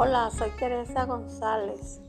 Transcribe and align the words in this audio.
Hola, 0.00 0.30
soy 0.30 0.52
Teresa 0.60 1.06
González. 1.06 2.00